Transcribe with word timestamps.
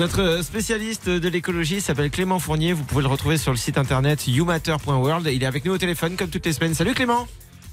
Notre 0.00 0.42
spécialiste 0.42 1.10
de 1.10 1.28
l'écologie 1.28 1.82
s'appelle 1.82 2.10
Clément 2.10 2.38
Fournier. 2.38 2.72
Vous 2.72 2.84
pouvez 2.84 3.02
le 3.02 3.08
retrouver 3.08 3.36
sur 3.36 3.52
le 3.52 3.58
site 3.58 3.76
internet 3.76 4.26
youmatter.world. 4.26 5.26
Il 5.30 5.42
est 5.42 5.46
avec 5.46 5.66
nous 5.66 5.74
au 5.74 5.76
téléphone 5.76 6.16
comme 6.16 6.30
toutes 6.30 6.46
les 6.46 6.54
semaines. 6.54 6.72
Salut 6.72 6.94
Clément. 6.94 7.28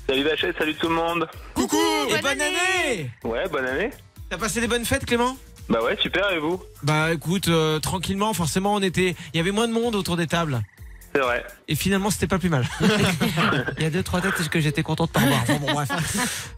Salut 0.09 0.23
Vachette, 0.23 0.57
salut 0.57 0.75
tout 0.75 0.89
le 0.89 0.95
monde. 0.95 1.25
Coucou 1.53 1.77
et 2.09 2.11
bonne 2.11 2.21
bonne 2.23 2.41
année. 2.41 3.09
Ouais, 3.23 3.47
bonne 3.47 3.63
année. 3.63 3.91
T'as 4.29 4.37
passé 4.37 4.59
des 4.59 4.67
bonnes 4.67 4.83
fêtes 4.83 5.05
Clément? 5.05 5.37
Bah 5.69 5.81
ouais, 5.81 5.97
super, 6.01 6.29
et 6.31 6.39
vous? 6.39 6.61
Bah 6.83 7.13
écoute, 7.13 7.47
euh, 7.47 7.79
tranquillement, 7.79 8.33
forcément 8.33 8.73
on 8.73 8.81
était... 8.81 9.15
Il 9.33 9.37
y 9.37 9.39
avait 9.39 9.51
moins 9.51 9.69
de 9.69 9.73
monde 9.73 9.95
autour 9.95 10.17
des 10.17 10.27
tables. 10.27 10.59
C'est 11.15 11.21
vrai. 11.21 11.45
Et 11.69 11.75
finalement 11.75 12.09
c'était 12.09 12.27
pas 12.27 12.39
plus 12.39 12.49
mal. 12.49 12.67
Il 13.77 13.83
y 13.83 13.85
a 13.85 13.89
deux, 13.89 14.03
trois 14.03 14.19
têtes 14.19 14.49
que 14.49 14.59
j'étais 14.59 14.83
content 14.83 15.05
de 15.05 15.11
te 15.11 15.19
revoir. 15.19 15.45
Bon, 15.47 15.59
bon, 15.65 15.71
bref. 15.71 15.89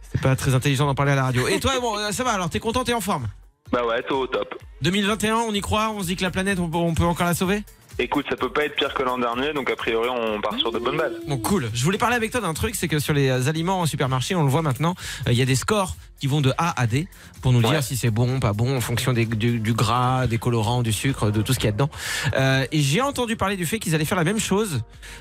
C'était 0.02 0.18
pas 0.20 0.34
très 0.34 0.52
intelligent 0.52 0.86
d'en 0.86 0.96
parler 0.96 1.12
à 1.12 1.14
la 1.14 1.22
radio. 1.22 1.46
Et 1.46 1.60
toi, 1.60 1.78
bon, 1.80 1.96
euh, 1.96 2.10
ça 2.10 2.24
va 2.24 2.32
alors, 2.32 2.50
t'es 2.50 2.58
content, 2.58 2.82
t'es 2.82 2.92
en 2.92 3.00
forme? 3.00 3.28
Bah 3.72 3.86
ouais, 3.86 4.02
tout 4.02 4.14
au 4.14 4.26
top. 4.26 4.54
2021, 4.82 5.36
on 5.36 5.52
y 5.52 5.60
croit 5.60 5.90
On 5.90 6.00
se 6.02 6.06
dit 6.06 6.16
que 6.16 6.22
la 6.22 6.30
planète, 6.30 6.58
on 6.58 6.68
peut, 6.68 6.78
on 6.78 6.94
peut 6.94 7.04
encore 7.04 7.26
la 7.26 7.34
sauver? 7.34 7.62
Écoute, 7.98 8.24
ça 8.30 8.36
peut 8.36 8.50
pas 8.50 8.64
être 8.64 8.76
pire 8.76 8.94
que 8.94 9.02
l'an 9.02 9.18
dernier, 9.18 9.52
donc 9.52 9.68
a 9.70 9.76
priori 9.76 10.08
on 10.08 10.40
part 10.40 10.58
sur 10.58 10.72
de 10.72 10.78
bonnes 10.78 10.96
bases. 10.96 11.12
Bon, 11.28 11.36
cool. 11.36 11.68
Je 11.74 11.84
voulais 11.84 11.98
parler 11.98 12.16
avec 12.16 12.30
toi 12.30 12.40
d'un 12.40 12.54
truc, 12.54 12.74
c'est 12.74 12.88
que 12.88 12.98
sur 12.98 13.12
les 13.12 13.28
euh, 13.28 13.46
aliments 13.48 13.80
en 13.80 13.84
supermarché, 13.86 14.34
on 14.34 14.42
le 14.42 14.48
voit 14.48 14.62
maintenant, 14.62 14.94
euh, 15.28 15.32
il 15.32 15.38
y 15.38 15.42
a 15.42 15.44
des 15.44 15.54
scores 15.56 15.96
qui 16.18 16.26
vont 16.26 16.40
de 16.40 16.50
A 16.56 16.80
à 16.80 16.86
D 16.86 17.08
pour 17.42 17.52
nous 17.52 17.60
Ouais. 17.60 17.68
dire 17.68 17.82
si 17.82 17.98
c'est 17.98 18.10
bon, 18.10 18.40
pas 18.40 18.54
bon, 18.54 18.74
en 18.74 18.80
fonction 18.80 19.12
des- 19.12 19.26
du, 19.26 19.58
du 19.60 19.74
gras, 19.74 20.26
des 20.26 20.38
colorants, 20.38 20.82
du 20.82 20.92
sucre, 20.94 21.30
de 21.30 21.42
tout 21.42 21.52
ce 21.52 21.58
qu'il 21.58 21.66
y 21.66 21.68
a 21.68 21.72
dedans. 21.72 21.90
Euh, 22.38 22.64
et 22.72 22.80
j'ai 22.80 23.02
entendu 23.02 23.36
parler 23.36 23.56
du 23.56 23.66
fait 23.66 23.78
qu'ils 23.78 23.94
allaient 23.94 24.06
faire 24.06 24.16
la 24.18 24.24
même 24.24 24.40
chose 24.40 24.80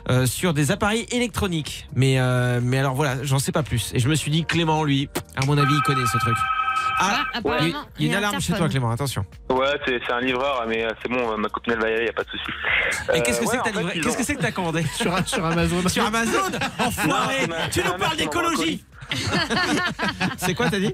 euh, 0.09 0.25
sur 0.25 0.53
des 0.53 0.71
appareils 0.71 1.05
électroniques. 1.11 1.89
Mais, 1.95 2.17
euh, 2.19 2.61
mais 2.63 2.77
alors 2.77 2.93
voilà, 2.95 3.21
j'en 3.23 3.39
sais 3.39 3.51
pas 3.51 3.63
plus. 3.63 3.91
Et 3.93 3.99
je 3.99 4.07
me 4.07 4.15
suis 4.15 4.31
dit, 4.31 4.45
Clément, 4.45 4.85
lui, 4.85 5.09
à 5.35 5.45
mon 5.45 5.57
avis, 5.57 5.73
il 5.73 5.81
connaît 5.81 6.05
ce 6.09 6.17
truc. 6.19 6.37
Ah, 7.01 7.01
Ah, 7.01 7.05
il 7.09 7.11
y 7.11 7.15
a- 7.15 7.37
apparemment, 7.39 7.85
il 7.97 8.05
y 8.05 8.07
a 8.07 8.11
une 8.11 8.15
alarme 8.17 8.41
chez 8.41 8.53
toi. 8.53 8.67
Clément, 8.69 8.91
attention. 8.91 9.25
Ouais, 9.49 9.67
c'est 9.85 10.11
un 10.11 10.19
livreur, 10.19 10.65
mais 10.67 10.83
euh, 10.83 10.89
c'est 11.01 11.09
bon, 11.09 11.31
euh, 11.31 11.37
ma 11.37 11.47
copine 11.49 11.73
elle 11.73 11.79
va 11.81 11.89
y 11.89 11.93
aller, 11.93 12.05
y 12.05 12.09
a 12.09 12.13
pas 12.13 12.23
de 12.23 12.29
souci. 12.29 12.43
Et 13.13 13.19
Euh, 13.19 13.21
qu'est-ce 13.21 13.39
que 13.39 13.45
ouais, 13.45 13.51
c'est 13.51 13.57
que 13.59 13.63
t'as 13.75 13.79
livré 13.79 13.93
Qu'est-ce 13.99 14.09
ont- 14.15 14.17
que 14.19 14.23
c'est 14.25 14.35
que 14.35 14.41
t'as 14.41 14.51
commandé 14.51 14.83
sur, 14.95 15.27
sur 15.27 15.45
Amazon. 15.45 15.87
Sur 15.87 16.05
Amazon 16.05 16.51
Enfoiré 16.79 17.47
Non, 17.47 17.55
Tu 17.71 17.81
nous 17.83 17.93
parles 17.93 18.17
d'écologie 18.17 18.83
C'est 20.37 20.53
quoi 20.53 20.69
t'as 20.69 20.79
dit 20.79 20.93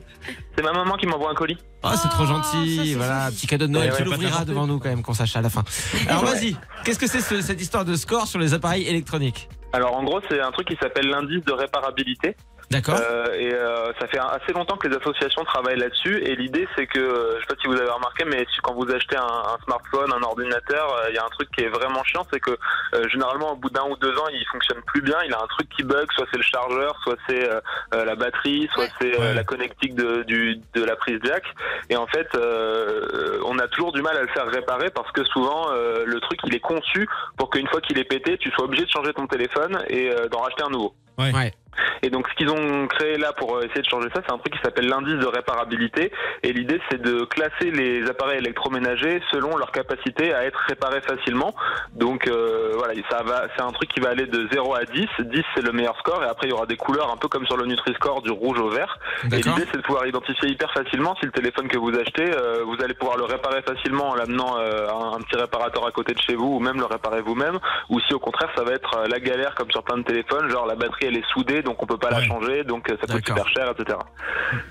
C'est 0.58 0.64
ma 0.64 0.72
maman 0.72 0.96
qui 0.96 1.06
m'envoie 1.06 1.32
un 1.32 1.36
colis. 1.36 1.58
Oh, 1.84 1.90
c'est 2.02 2.08
trop 2.10 2.24
Oh, 2.24 2.28
ça, 2.28 2.34
gentil, 2.34 2.94
voilà, 2.96 3.30
petit 3.30 3.46
cadeau 3.48 3.68
de 3.68 3.72
Noël, 3.72 3.90
Ouais, 3.92 3.98
tu 3.98 4.04
ouais, 4.04 4.10
l'ouvriras 4.10 4.46
devant 4.46 4.68
nous 4.68 4.80
quand 4.80 4.90
même 4.90 5.04
qu'on 5.04 5.14
sache 5.14 5.36
à 5.36 5.42
la 5.42 5.50
fin. 5.50 5.64
Alors 6.08 6.24
Ouais. 6.24 6.32
vas-y, 6.32 6.56
qu'est-ce 6.84 7.00
que 7.00 7.08
c'est 7.08 7.20
ce- 7.22 7.42
cette 7.42 7.62
histoire 7.62 7.84
de 7.86 7.96
score 7.96 8.28
sur 8.28 8.40
les 8.40 8.54
appareils 8.54 8.88
électroniques? 8.88 9.50
Alors 9.74 9.96
en 9.98 10.04
gros, 10.04 10.22
c'est 10.30 10.40
un 10.40 10.52
truc 10.52 10.68
qui 10.68 10.78
s'appelle 10.82 11.08
l'indice 11.10 11.44
de 11.44 11.52
réparabilité. 11.52 12.36
D'accord 12.72 13.00
Euh, 13.00 13.34
et 13.36 13.54
euh, 13.54 13.94
ça 14.00 14.08
fait 14.08 14.18
assez 14.18 14.52
longtemps 14.54 14.76
que 14.78 14.88
les 14.88 14.96
associations 14.98 15.44
travaillent 15.46 15.78
là-dessus. 15.78 16.18
Et 16.24 16.36
l'idée, 16.36 16.68
c'est 16.76 16.88
que, 16.88 17.00
euh, 17.00 17.36
je 17.36 17.42
sais 17.42 17.56
pas 17.56 17.62
si 17.62 17.68
vous 17.68 17.76
avez 17.80 17.90
remarqué, 17.90 18.26
mais 18.26 18.40
si- 18.54 18.60
quand 18.64 18.74
vous 18.74 18.90
achetez 18.92 19.18
un, 19.18 19.22
un 19.24 19.58
smartphone, 19.66 20.12
un 20.12 20.24
ordinateur, 20.24 20.94
euh, 20.96 21.10
il 21.10 21.16
y 21.16 21.18
a 21.20 21.24
un 21.26 21.30
truc 21.30 21.50
qui 21.52 21.64
est 21.64 21.70
vraiment 21.70 22.04
chiant, 22.04 22.26
c'est 22.34 22.40
que 22.40 22.52
euh, 22.96 23.08
généralement, 23.10 23.52
au 23.54 23.56
bout 23.56 23.70
d'un 23.70 23.84
ou 23.84 23.96
deux 23.98 24.18
ans, 24.18 24.28
il 24.32 24.44
fonctionne 24.52 24.82
plus 24.88 25.02
bien. 25.02 25.18
Il 25.26 25.34
a 25.34 25.42
un 25.44 25.48
truc 25.48 25.70
qui 25.70 25.84
bug, 25.84 26.08
soit 26.16 26.26
c'est 26.32 26.38
le 26.38 26.44
chargeur, 26.44 26.98
soit 27.04 27.16
c'est 27.30 27.50
euh, 27.50 27.60
euh, 27.94 28.04
la 28.06 28.16
batterie, 28.16 28.68
soit 28.74 28.84
Ouais. 28.86 28.90
c'est 29.00 29.16
euh, 29.16 29.20
Ouais. 29.20 29.34
la 29.34 29.44
connectique 29.44 29.96
de, 29.96 30.24
du, 30.24 30.60
de 30.74 30.84
la 30.84 30.96
prise 30.96 31.20
jack. 31.24 31.44
Et 31.90 31.98
en 31.98 32.08
fait, 32.08 32.28
euh, 32.36 33.40
on 33.46 33.60
a 33.60 33.68
toujours 33.68 33.92
du 33.92 34.02
mal 34.02 34.18
à 34.18 34.22
le 34.22 34.28
faire 34.30 34.48
réparer 34.48 34.90
parce 34.90 35.12
que 35.12 35.24
souvent, 35.26 35.68
euh, 35.72 36.04
le 36.06 36.20
truc, 36.20 36.40
il 36.46 36.56
est 36.56 36.60
conçu 36.60 37.08
pour 37.38 37.50
qu'une 37.50 37.68
fois 37.68 37.82
qu'il 37.82 37.98
est 38.00 38.04
pété, 38.06 38.38
tu 38.38 38.50
sois 38.52 38.66
obligé 38.66 38.86
de 38.86 38.90
changer 38.90 39.14
ton 39.14 39.28
téléphone 39.28 39.84
et 39.88 40.10
euh, 40.10 40.28
d'en 40.30 40.40
racheter 40.42 40.64
un 40.64 40.70
nouveau. 40.70 40.94
Ouais. 41.18 41.54
Et 42.02 42.10
donc, 42.10 42.28
ce 42.30 42.36
qu'ils 42.36 42.50
ont 42.50 42.88
créé 42.88 43.18
là 43.18 43.34
pour 43.34 43.58
euh, 43.58 43.62
essayer 43.64 43.82
de 43.82 43.90
changer 43.90 44.10
ça, 44.14 44.22
c'est 44.26 44.34
un 44.34 44.38
truc 44.38 44.54
qui 44.54 44.62
s'appelle 44.64 44.88
l'indice 44.88 45.20
de 45.20 45.28
réparabilité. 45.28 46.12
Et 46.44 46.54
l'idée, 46.54 46.80
c'est 46.90 47.02
de 47.02 47.26
classer 47.26 47.72
les 47.72 48.08
appareils 48.10 48.40
électroménagers 48.40 49.22
selon 49.32 49.58
leur 49.58 49.72
capacité 49.72 50.34
à 50.34 50.46
être 50.46 50.60
réparés 50.68 51.02
facilement. 51.02 51.56
Donc, 51.94 52.28
euh, 52.28 52.74
voilà, 52.76 52.94
ça 53.10 53.24
va, 53.24 53.48
c'est 53.56 53.64
un 53.64 53.72
truc 53.72 53.90
qui 53.90 54.00
va 54.00 54.10
aller 54.10 54.26
de 54.26 54.48
0 54.52 54.76
à 54.76 54.86
10. 54.86 55.08
10, 55.20 55.44
c'est 55.56 55.64
le 55.64 55.72
meilleur 55.72 55.98
score. 56.00 56.24
Et 56.24 56.28
après, 56.28 56.48
il 56.48 56.52
y 56.52 56.54
aura 56.54 56.66
des 56.66 56.78
couleurs 56.78 57.12
un 57.12 57.18
peu 57.18 57.28
comme 57.28 57.46
sur 57.46 57.58
le 57.58 57.66
Nutri-Score, 57.66 58.22
du 58.22 58.32
rouge 58.32 58.60
au 58.60 58.70
vert. 58.70 58.98
Et 59.26 59.38
l'idée, 59.38 59.66
c'est 59.72 59.78
de 59.78 59.82
pouvoir 59.82 60.06
identifier 60.06 60.50
hyper 60.50 60.72
facilement 60.72 61.16
si 61.20 61.26
le 61.26 61.32
téléphone 61.32 61.68
que 61.68 61.78
vous 61.78 61.94
achetez, 61.98 62.32
euh, 62.36 62.64
vous 62.66 62.84
allez 62.84 62.94
pouvoir 62.94 63.18
le 63.18 63.26
réparer 63.26 63.62
facilement 63.62 64.10
en 64.10 64.16
l'amenant 64.16 64.58
euh, 64.58 64.88
un, 64.90 65.18
un 65.18 65.20
petit 65.20 65.36
réparateur 65.36 65.86
à 65.86 65.92
côté 65.92 66.14
de 66.14 66.22
chez 66.22 66.36
vous, 66.36 66.56
ou 66.56 66.60
même 66.60 66.78
le 66.78 66.86
réparer 66.86 67.22
vous-même, 67.22 67.60
ou 67.90 68.00
si 68.02 68.14
au 68.14 68.20
contraire, 68.20 68.50
ça 68.56 68.64
va 68.64 68.72
être 68.72 68.98
euh, 68.98 69.08
la 69.08 69.20
galère 69.20 69.56
comme 69.56 69.72
sur 69.72 69.84
plein 69.84 69.98
de 69.98 70.04
téléphones, 70.04 70.50
genre 70.50 70.66
la 70.66 70.76
batterie 70.76 71.06
elle 71.08 71.18
est 71.18 71.28
soudée, 71.34 71.62
donc 71.66 71.84
on 71.84 71.86
peut 71.86 71.98
pas 71.98 72.10
la 72.10 72.24
changer, 72.24 72.64
donc 72.64 72.90
euh, 72.90 72.98
ça 73.02 73.14
coûte 73.14 73.26
super 73.26 73.48
cher, 73.50 73.72
etc. 73.72 73.98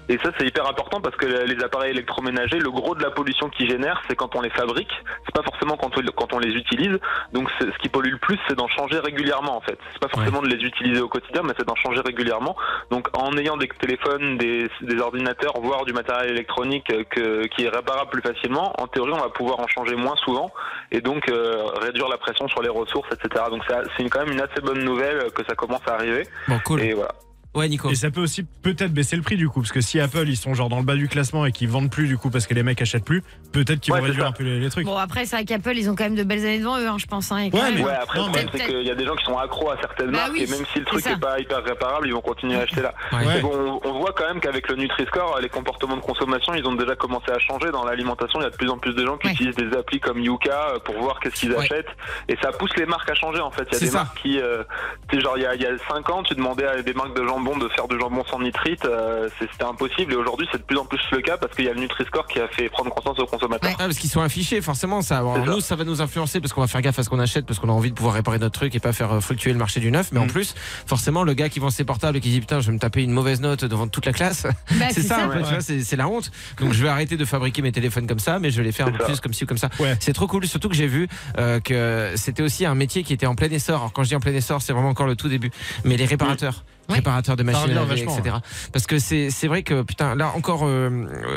Et 0.08 0.18
ça, 0.22 0.30
c'est 0.38 0.46
hyper 0.46 0.66
important 0.66 1.00
parce 1.00 1.16
que 1.16 1.26
les 1.26 1.62
appareils 1.62 1.90
électroménagers, 1.90 2.58
le 2.58 2.70
gros 2.70 2.94
de 2.94 3.02
la 3.02 3.10
pollution 3.10 3.50
qu'ils 3.50 3.68
génèrent, 3.68 4.00
c'est 4.08 4.16
quand 4.16 4.34
on 4.36 4.40
les 4.40 4.50
fabrique, 4.50 4.92
c'est 5.26 5.34
pas 5.34 5.42
forcément 5.42 5.76
quand 5.76 5.98
on, 5.98 6.02
quand 6.16 6.32
on 6.32 6.38
les 6.38 6.52
utilise. 6.52 6.98
Donc 7.32 7.50
ce 7.60 7.78
qui 7.82 7.88
pollue 7.88 8.12
le 8.12 8.18
plus, 8.18 8.38
c'est 8.48 8.56
d'en 8.56 8.68
changer 8.68 8.98
régulièrement 9.00 9.56
en 9.56 9.60
fait. 9.60 9.78
C'est 9.92 10.00
pas 10.00 10.08
forcément 10.08 10.40
de 10.40 10.48
les 10.48 10.64
utiliser 10.64 11.00
au 11.00 11.08
quotidien, 11.08 11.42
mais 11.44 11.52
c'est 11.58 11.66
d'en 11.66 11.76
changer 11.76 12.00
régulièrement. 12.00 12.56
Donc 12.90 13.08
en 13.12 13.36
ayant 13.36 13.56
des 13.56 13.68
téléphones, 13.68 14.38
des, 14.38 14.70
des 14.80 14.98
ordinateurs, 14.98 15.54
voire 15.60 15.84
du 15.84 15.92
matériel 15.92 16.30
électronique 16.30 16.90
euh, 16.90 17.04
que, 17.10 17.46
qui 17.48 17.64
est 17.64 17.68
réparable 17.68 18.10
plus 18.10 18.22
facilement, 18.22 18.72
en 18.80 18.86
théorie 18.86 19.12
on 19.12 19.20
va 19.20 19.28
pouvoir 19.28 19.60
en 19.60 19.66
changer 19.66 19.96
moins 19.96 20.16
souvent 20.16 20.52
et 20.92 21.00
donc 21.00 21.28
euh, 21.28 21.64
réduire 21.80 22.08
la 22.08 22.18
pression 22.18 22.46
sur 22.48 22.62
les 22.62 22.68
ressources, 22.68 23.08
etc. 23.12 23.44
Donc 23.50 23.62
c'est 23.96 24.08
quand 24.08 24.20
même 24.20 24.32
une 24.32 24.40
assez 24.40 24.60
bonne 24.62 24.84
nouvelle 24.84 25.16
euh, 25.16 25.30
que 25.30 25.42
ça 25.48 25.54
commence 25.54 25.80
à 25.86 25.94
arriver. 25.94 26.26
Bon, 26.48 26.58
cool. 26.64 26.80
Voilà. 26.92 27.14
Ouais, 27.54 27.68
Nico. 27.68 27.88
Et 27.90 27.94
ça 27.94 28.10
peut 28.10 28.20
aussi 28.20 28.44
peut-être 28.62 28.92
baisser 28.92 29.16
le 29.16 29.22
prix 29.22 29.36
du 29.36 29.48
coup, 29.48 29.60
parce 29.60 29.72
que 29.72 29.80
si 29.80 30.00
Apple 30.00 30.28
ils 30.28 30.36
sont 30.36 30.54
genre 30.54 30.68
dans 30.68 30.78
le 30.78 30.84
bas 30.84 30.96
du 30.96 31.08
classement 31.08 31.46
et 31.46 31.52
qu'ils 31.52 31.68
vendent 31.68 31.90
plus 31.90 32.08
du 32.08 32.16
coup 32.18 32.30
parce 32.30 32.46
que 32.46 32.54
les 32.54 32.62
mecs 32.62 32.80
achètent 32.82 33.04
plus, 33.04 33.22
peut-être 33.52 33.80
qu'ils 33.80 33.92
Ouais, 33.94 34.00
vont 34.00 34.06
réduire 34.06 34.24
ça. 34.24 34.28
un 34.30 34.32
peu 34.32 34.42
les, 34.44 34.58
les 34.60 34.70
trucs. 34.70 34.84
Bon, 34.86 34.96
après, 34.96 35.24
c'est 35.26 35.36
vrai 35.36 35.44
qu'Apple, 35.44 35.76
ils 35.76 35.88
ont 35.88 35.94
quand 35.94 36.04
même 36.04 36.16
de 36.16 36.24
belles 36.24 36.40
années 36.40 36.58
devant 36.58 36.78
eux, 36.78 36.88
hein, 36.88 36.96
je 36.98 37.06
pense. 37.06 37.30
Hein, 37.30 37.48
Ouais, 37.52 37.62
même- 37.62 37.74
mais- 37.76 37.84
Ouais, 37.84 37.92
après, 37.92 38.18
Non, 38.18 38.26
le 38.26 38.32
problème, 38.32 38.50
c'est 38.52 38.66
qu'il 38.66 38.82
y 38.86 38.90
a 38.90 38.94
des 38.94 39.04
gens 39.06 39.14
qui 39.16 39.24
sont 39.24 39.38
accros 39.38 39.70
à 39.70 39.76
certaines 39.80 40.10
Bah 40.10 40.18
marques 40.18 40.32
oui, 40.32 40.42
et 40.42 40.46
même 40.50 40.64
si 40.72 40.78
le 40.80 40.84
truc 40.84 41.06
n'est 41.06 41.16
pas 41.16 41.38
hyper 41.38 41.62
réparable, 41.62 42.08
ils 42.08 42.12
vont 42.14 42.20
continuer 42.20 42.56
à 42.56 42.60
acheter 42.62 42.82
là. 42.82 42.92
Ouais. 43.12 43.40
Bon, 43.40 43.80
on 43.84 43.98
voit 44.00 44.12
quand 44.16 44.26
même 44.26 44.40
qu'avec 44.40 44.68
le 44.68 44.76
Nutri-Score, 44.76 45.38
les 45.40 45.48
comportements 45.48 45.96
de 45.96 46.00
consommation, 46.02 46.54
ils 46.54 46.66
ont 46.66 46.74
déjà 46.74 46.96
commencé 46.96 47.30
à 47.30 47.38
changer. 47.38 47.70
Dans 47.70 47.84
l'alimentation, 47.84 48.40
il 48.40 48.44
y 48.44 48.46
a 48.46 48.50
de 48.50 48.56
plus 48.56 48.68
en 48.70 48.78
plus 48.78 48.94
de 48.94 49.04
gens 49.06 49.16
qui 49.16 49.28
Ouais. 49.28 49.32
utilisent 49.34 49.56
des 49.56 49.76
applis 49.76 50.00
comme 50.00 50.18
Yuka 50.18 50.70
euh, 50.74 50.78
pour 50.80 50.96
voir 50.98 51.20
qu'est-ce 51.20 51.36
qu'ils 51.36 51.52
Ouais. 51.52 51.58
achètent. 51.64 51.86
Et 52.28 52.36
ça 52.42 52.50
pousse 52.50 52.74
les 52.76 52.86
marques 52.86 53.08
à 53.10 53.14
changer, 53.14 53.40
en 53.40 53.50
fait. 53.50 53.66
Il 53.70 53.74
y 53.74 53.76
a 53.76 53.80
des 53.80 53.86
ça. 53.86 53.98
marques 53.98 54.20
qui, 54.20 54.40
euh, 54.40 54.64
tu 55.08 55.16
sais, 55.16 55.22
genre, 55.22 55.36
il 55.38 55.42
y 55.42 55.46
a, 55.46 55.54
il 55.54 55.62
y 55.62 55.66
a 55.66 55.70
5 55.88 56.10
ans, 56.10 56.22
tu 56.24 56.34
demandais 56.34 56.66
à 56.66 56.82
des 56.82 56.94
marques 56.94 57.14
de 57.16 57.24
jambon 57.24 57.43
de 57.52 57.68
faire 57.68 57.86
du 57.88 57.98
jambon 57.98 58.24
sans 58.30 58.40
nitrite, 58.40 58.84
euh, 58.84 59.28
c'était 59.38 59.64
impossible. 59.64 60.12
Et 60.12 60.16
aujourd'hui, 60.16 60.46
c'est 60.50 60.58
de 60.58 60.62
plus 60.62 60.78
en 60.78 60.84
plus 60.86 61.00
le 61.12 61.20
cas 61.20 61.36
parce 61.36 61.54
qu'il 61.54 61.64
y 61.66 61.68
a 61.68 61.74
le 61.74 61.80
Nutri-Score 61.80 62.26
qui 62.26 62.40
a 62.40 62.48
fait 62.48 62.68
prendre 62.70 62.90
conscience 62.92 63.18
aux 63.18 63.26
consommateurs. 63.26 63.68
Ouais. 63.70 63.76
Ah, 63.78 63.84
parce 63.84 63.98
qu'ils 63.98 64.10
sont 64.10 64.22
affichés, 64.22 64.60
forcément. 64.60 65.02
Ça, 65.02 65.18
alors, 65.18 65.36
ça. 65.36 65.42
nous, 65.44 65.60
ça 65.60 65.76
va 65.76 65.84
nous 65.84 66.00
influencer 66.00 66.40
parce 66.40 66.52
qu'on 66.52 66.62
va 66.62 66.66
faire 66.66 66.80
gaffe 66.82 66.98
à 66.98 67.02
ce 67.02 67.10
qu'on 67.10 67.20
achète, 67.20 67.44
parce 67.46 67.58
qu'on 67.60 67.68
a 67.68 67.72
envie 67.72 67.90
de 67.90 67.94
pouvoir 67.94 68.14
réparer 68.14 68.38
notre 68.38 68.58
truc 68.58 68.74
et 68.74 68.80
pas 68.80 68.92
faire 68.92 69.12
euh, 69.12 69.20
fluctuer 69.20 69.52
le 69.52 69.58
marché 69.58 69.78
du 69.80 69.90
neuf. 69.90 70.10
Mais 70.12 70.20
en 70.20 70.24
Mm. 70.24 70.28
plus, 70.30 70.54
forcément, 70.86 71.22
le 71.22 71.34
gars 71.34 71.48
qui 71.50 71.58
vend 71.60 71.70
ses 71.70 71.84
portables 71.84 72.16
et 72.16 72.20
qui 72.20 72.30
dit 72.30 72.40
putain, 72.40 72.60
je 72.60 72.66
vais 72.68 72.72
me 72.72 72.78
taper 72.78 73.02
une 73.02 73.12
mauvaise 73.12 73.40
note 73.40 73.64
devant 73.64 73.86
toute 73.88 74.06
la 74.06 74.12
classe, 74.12 74.44
Bah, 74.78 74.86
c'est 74.90 75.02
ça, 75.02 75.28
ouais. 75.28 75.40
vois, 75.42 75.60
c'est 75.60 75.96
la 75.96 76.08
honte. 76.08 76.30
Donc 76.60 76.72
je 76.72 76.82
vais 76.82 76.88
arrêter 76.88 77.16
de 77.16 77.24
fabriquer 77.24 77.60
mes 77.62 77.72
téléphones 77.72 78.06
comme 78.06 78.18
ça, 78.18 78.38
mais 78.38 78.50
je 78.50 78.56
vais 78.58 78.64
les 78.64 78.72
faire 78.72 78.86
un 78.86 78.92
peu 78.92 79.04
plus 79.04 79.20
comme 79.20 79.32
ci 79.34 79.44
ou 79.44 79.46
comme 79.46 79.58
ça. 79.58 79.68
Ouais. 79.80 79.96
C'est 80.00 80.12
trop 80.12 80.26
cool, 80.26 80.46
surtout 80.46 80.68
que 80.68 80.74
j'ai 80.74 80.86
vu 80.86 81.08
euh, 81.38 81.60
que 81.60 82.12
c'était 82.16 82.42
aussi 82.42 82.64
un 82.64 82.74
métier 82.74 83.02
qui 83.02 83.12
était 83.12 83.26
en 83.26 83.34
plein 83.34 83.48
essor. 83.50 83.76
Alors 83.80 83.92
quand 83.92 84.02
je 84.04 84.08
dis 84.08 84.16
en 84.16 84.20
plein 84.20 84.32
essor, 84.32 84.62
c'est 84.62 84.72
vraiment 84.72 84.88
encore 84.88 85.06
le 85.06 85.16
tout 85.16 85.28
début. 85.28 85.50
Mais 85.84 85.96
les 85.96 86.06
réparateurs, 86.06 86.64
Oui. 86.83 86.83
Réparateurs 86.88 87.36
de 87.36 87.42
machines 87.42 87.70
à 87.70 87.74
laver, 87.74 88.02
etc. 88.02 88.36
Parce 88.72 88.86
que 88.86 88.98
c'est 88.98 89.30
c'est 89.30 89.46
vrai 89.48 89.62
que 89.62 89.82
putain, 89.82 90.14
là 90.14 90.32
encore, 90.36 90.64
euh, 90.64 90.90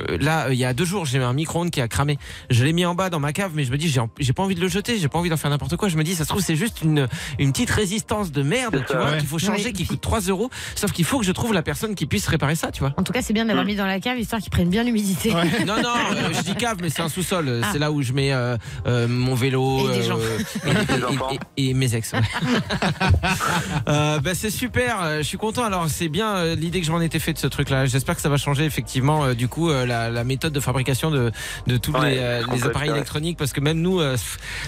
euh, 0.10 0.18
là 0.20 0.48
il 0.52 0.58
y 0.58 0.66
a 0.66 0.74
deux 0.74 0.86
jours, 0.86 1.06
j'ai 1.06 1.20
un 1.24 1.34
micro-ondes 1.34 1.70
qui 1.72 1.82
a 1.82 1.88
cramé. 1.88 2.18
Je 2.50 2.64
l'ai 2.64 2.74
mis 2.74 2.86
en 2.86 2.96
bas 2.96 3.10
dans 3.10 3.20
ma 3.20 3.34
cave, 3.34 3.52
mais 3.56 3.64
je 3.64 3.72
me 3.72 3.78
dis 3.78 3.90
j'ai 3.90 4.02
j'ai 4.20 4.34
pas 4.34 4.44
envie 4.44 4.56
de 4.56 4.62
le 4.62 4.68
jeter, 4.68 4.98
j'ai 4.98 5.08
pas 5.08 5.20
envie 5.20 5.30
d'en 5.30 5.38
faire 5.38 5.50
n'importe 5.50 5.76
quoi. 5.78 5.90
Je 5.90 5.98
me 5.98 6.04
dis 6.04 6.16
ça 6.16 6.24
se 6.24 6.30
trouve 6.30 6.42
c'est 6.42 6.56
juste 6.56 6.82
une 6.82 7.08
une 7.40 7.52
petite 7.52 7.70
résistance 7.72 8.32
de 8.32 8.42
merde, 8.44 8.84
tu 8.86 8.94
ça, 8.94 9.00
vois, 9.00 9.12
ouais. 9.12 9.18
qu'il 9.18 9.28
faut 9.28 9.40
changer, 9.40 9.74
qui 9.74 9.86
coûte 9.86 10.02
3 10.02 10.22
euros. 10.22 10.50
Sauf 10.76 10.92
qu'il 10.92 11.06
faut 11.06 11.20
que 11.20 11.26
je 11.26 11.32
trouve 11.32 11.54
la 11.54 11.62
personne 11.64 11.96
qui 11.96 12.06
puisse 12.06 12.28
réparer 12.28 12.56
ça, 12.56 12.72
tu 12.72 12.80
vois. 12.82 12.94
En 12.98 13.04
tout 13.04 13.14
cas, 13.14 13.22
c'est 13.22 13.34
bien 13.34 13.44
de 13.44 13.48
l'avoir 13.50 13.66
Mm. 13.66 13.68
mis 13.70 13.76
dans 13.76 13.86
la 13.86 14.00
cave, 14.00 14.20
histoire 14.20 14.42
qu'ils 14.42 14.52
prennent 14.52 14.70
bien 14.70 14.84
l'humidité. 14.84 15.34
Ouais. 15.34 15.44
Non, 15.66 15.82
non, 15.82 15.90
euh, 16.14 16.30
je 16.34 16.42
dis 16.44 16.56
cave, 16.56 16.78
mais 16.82 16.90
c'est 16.90 17.02
un 17.02 17.10
sous-sol. 17.10 17.62
Ah. 17.64 17.70
C'est 17.74 17.80
là 17.80 17.92
où 17.92 18.02
je 18.02 18.14
mets 18.14 18.32
euh, 18.32 18.56
euh, 18.86 19.08
mon 19.08 19.34
vélo 19.36 19.90
Et 19.92 19.98
des 20.00 20.04
gens. 20.04 20.18
et, 20.18 20.70
et- 20.70 21.36
et- 21.66 21.70
et 21.70 21.74
mes 21.74 21.94
ex. 21.96 22.14
ouais. 22.14 22.20
Euh, 23.88 24.20
bah, 24.20 24.32
c'est 24.34 24.50
super, 24.50 25.18
je 25.18 25.24
suis 25.24 25.37
content. 25.38 25.64
Alors, 25.64 25.88
c'est 25.90 26.10
bien 26.10 26.36
euh, 26.36 26.56
l'idée 26.56 26.80
que 26.82 26.86
je 26.88 26.92
m'en 26.92 27.02
étais 27.02 27.20
fait 27.20 27.34
de 27.34 27.38
ce 27.38 27.48
truc-là. 27.48 27.86
J'espère 27.86 28.16
que 28.16 28.22
ça 28.22 28.30
va 28.30 28.38
changer 28.38 28.66
effectivement, 28.66 29.24
euh, 29.26 29.34
du 29.34 29.48
coup, 29.48 29.70
euh, 29.70 29.86
la, 29.86 30.10
la 30.10 30.24
méthode 30.24 30.54
de 30.54 30.60
fabrication 30.60 31.12
de, 31.12 31.32
de 31.68 31.78
tous 31.78 31.92
Ouais, 31.92 32.12
les, 32.16 32.18
euh, 32.20 32.42
appareils 32.66 32.90
ouais. 32.90 32.96
électroniques, 32.98 33.38
parce 33.38 33.54
que 33.54 33.62
même 33.62 33.80
nous, 33.80 34.00
euh, 34.00 34.18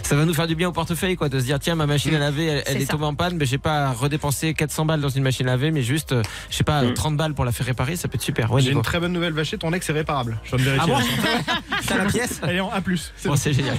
ça 0.03 0.15
va 0.15 0.25
nous 0.25 0.33
faire 0.33 0.47
du 0.47 0.55
bien 0.55 0.69
au 0.69 0.71
portefeuille, 0.71 1.15
quoi, 1.15 1.29
de 1.29 1.39
se 1.39 1.45
dire 1.45 1.59
tiens, 1.59 1.75
ma 1.75 1.85
machine 1.85 2.15
à 2.15 2.19
laver, 2.19 2.61
elle, 2.65 2.81
est 2.81 2.89
tombée 2.89 3.05
en 3.05 3.13
panne, 3.15 3.35
mais 3.37 3.45
j'ai 3.45 3.57
pas 3.57 3.87
à 3.87 3.91
redépenser 3.91 4.53
400 4.53 4.85
balles 4.85 5.01
dans 5.01 5.09
une 5.09 5.23
machine 5.23 5.47
à 5.47 5.51
laver, 5.51 5.71
mais 5.71 5.81
juste, 5.81 6.11
euh, 6.13 6.21
je 6.49 6.55
sais 6.57 6.63
pas, 6.63 6.81
Mm. 6.83 6.93
30 6.93 7.17
balles 7.17 7.33
pour 7.33 7.45
la 7.45 7.51
faire 7.51 7.65
réparer, 7.65 7.95
ça 7.95 8.07
peut 8.07 8.15
être 8.15 8.21
super. 8.21 8.51
Ouais, 8.51 8.61
J'ai 8.61 8.71
une 8.71 8.81
très 8.81 8.99
bonne 8.99 9.11
nouvelle 9.13 9.33
vachée, 9.33 9.57
ton 9.57 9.73
ex 9.73 9.89
est 9.89 9.93
réparable. 9.93 10.39
Je 10.43 10.55
viens 10.55 10.73
de 10.75 10.79
Ah 10.81 10.85
vérifier. 10.85 11.15
bon 11.47 11.53
T'as 11.87 11.97
la 11.97 12.05
pièce 12.05 12.39
Elle 12.47 12.55
est 12.55 12.59
en 12.59 12.69
A+. 12.69 12.81
C'est 13.15 13.27
Bon, 13.27 13.31
bon. 13.31 13.35
c'est 13.35 13.53
génial. 13.53 13.77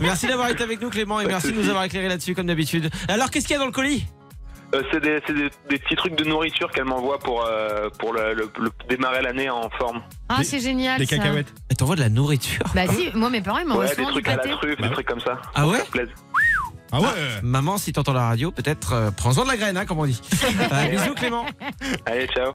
Merci 0.00 0.26
d'avoir 0.26 0.48
été 0.50 0.62
avec 0.62 0.80
nous, 0.80 0.90
Clément, 0.90 1.20
et 1.20 1.26
merci 1.26 1.48
de 1.52 1.56
nous 1.60 1.68
avoir 1.68 1.84
éclairé 1.84 2.08
là-dessus, 2.08 2.34
comme 2.34 2.46
d'habitude. 2.46 2.90
Alors, 3.08 3.30
qu'est-ce 3.30 3.46
qu'il 3.46 3.54
y 3.54 3.56
a 3.56 3.60
dans 3.60 3.66
le 3.66 3.72
colis? 3.72 4.04
Euh, 4.74 4.82
c'est 4.92 5.00
des, 5.00 5.20
c'est 5.26 5.32
des- 5.32 5.50
des 5.70 5.78
petits 5.78 5.94
trucs 5.96 6.16
de 6.16 6.24
nourriture 6.24 6.70
qu'elle 6.72 6.84
m'envoie 6.86 7.18
pour, 7.18 7.44
euh, 7.44 7.88
pour 7.98 8.12
le, 8.12 8.34
le- 8.34 8.50
le- 8.58 8.70
démarrer 8.88 9.22
l'année 9.22 9.48
en 9.48 9.70
forme. 9.78 10.02
Ah, 10.28 10.42
c'est 10.42 10.58
génial. 10.60 10.98
Des 10.98 11.06
ça. 11.06 11.16
cacahuètes. 11.16 11.52
Elle 11.70 11.76
t'envoie 11.76 11.94
de 11.96 12.00
la 12.00 12.08
nourriture. 12.08 12.64
Bah 12.74 12.82
si, 12.88 13.10
moi 13.14 13.30
mes 13.30 13.40
parents 13.40 13.58
ils 13.58 13.66
m'envoient 13.66 13.84
Ouais, 13.84 13.94
des 13.96 14.02
trucs 14.04 14.28
à 14.28 14.36
la 14.36 14.42
truffe, 14.42 14.60
Bah 14.76 14.82
des 14.82 14.82
ouais. 14.88 14.90
trucs 14.90 15.06
comme 15.06 15.20
ça. 15.20 15.40
Ah 15.54 15.66
ouais 15.68 15.78
Ça. 15.78 15.84
Ah 16.92 17.00
ouais 17.00 17.06
Maman, 17.42 17.78
si 17.78 17.92
t'entends 17.92 18.12
la 18.12 18.28
radio, 18.28 18.50
peut-être 18.52 18.92
euh, 18.92 19.10
prends-en 19.10 19.42
de 19.44 19.48
la 19.48 19.56
graine, 19.56 19.76
hein, 19.76 19.86
comme 19.86 19.98
on 19.98 20.06
dit. 20.06 20.20
Euh, 20.72 20.88
bisous 20.88 21.14
Clément. 21.14 21.44
Allez, 22.06 22.26
ciao. 22.28 22.44